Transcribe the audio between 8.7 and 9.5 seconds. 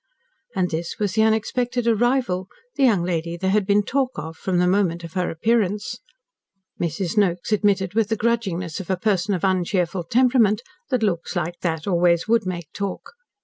of a person of